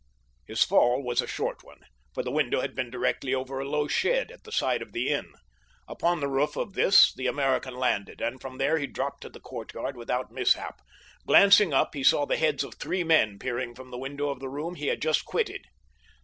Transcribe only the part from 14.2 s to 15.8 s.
of the room he had just quitted.